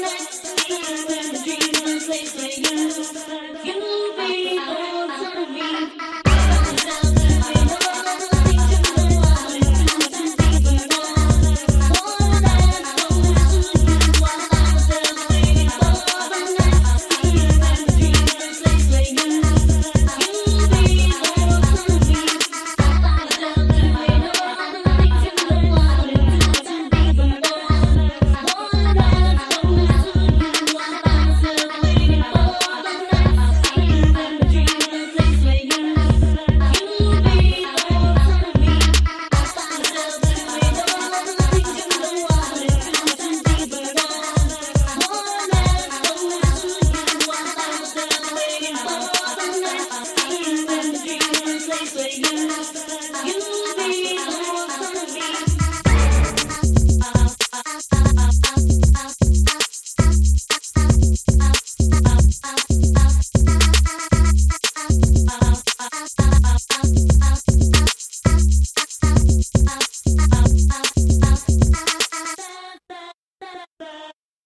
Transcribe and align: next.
next. 0.00 0.43